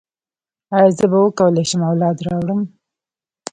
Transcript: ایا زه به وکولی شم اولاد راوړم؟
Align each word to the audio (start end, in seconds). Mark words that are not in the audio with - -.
ایا 0.75 0.89
زه 0.97 1.05
به 1.11 1.17
وکولی 1.23 1.63
شم 1.69 1.81
اولاد 1.89 2.17
راوړم؟ 2.25 2.61